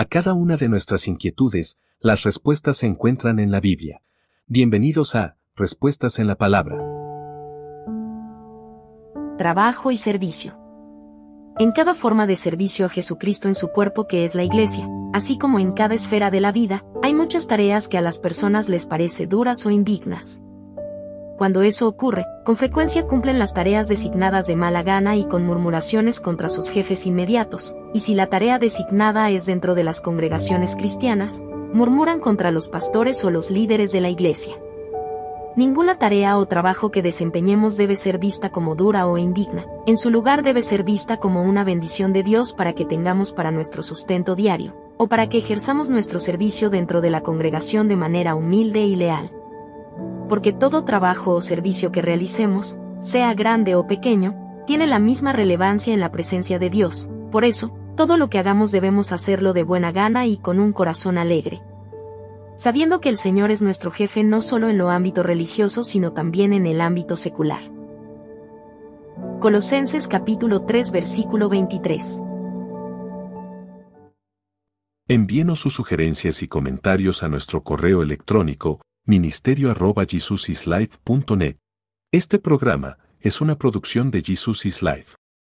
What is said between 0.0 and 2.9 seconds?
A cada una de nuestras inquietudes, las respuestas se